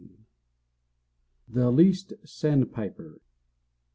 THE 1.47 1.69
LEAST 1.69 2.13
SANDPIPER. 2.25 3.21